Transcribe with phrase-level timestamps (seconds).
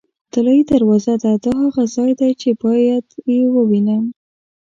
[0.33, 4.03] طلایي دروازه ده، دا هغه ځای دی چې باید یې ووینم.